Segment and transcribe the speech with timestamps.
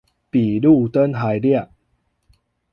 [0.31, 1.69] 比路燈還亮